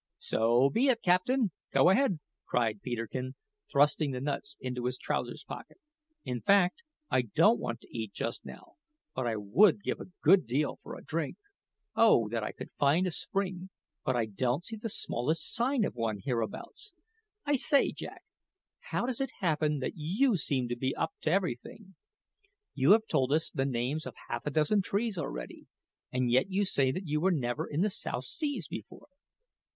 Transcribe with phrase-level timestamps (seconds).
[0.17, 2.17] "So be it, captain; go ahead!"
[2.47, 3.35] cried Peterkin,
[3.71, 5.77] thrusting the nuts into his trousers pocket.
[6.25, 6.81] "In fact,
[7.11, 8.77] I don't want to eat just now;
[9.13, 11.37] but I would give a good deal for a drink.
[11.95, 13.69] Oh, that I could find a spring!
[14.03, 16.93] but I don't see the smallest sign of one hereabouts.
[17.45, 18.23] I say, Jack,
[18.79, 21.93] how does it happen that you seem to be up to everything?
[22.73, 25.67] You have told us the names of half a dozen trees already,
[26.11, 29.05] and yet you say that you were never in the South Seas before."